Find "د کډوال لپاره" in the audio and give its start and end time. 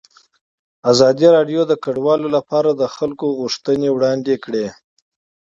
1.67-2.69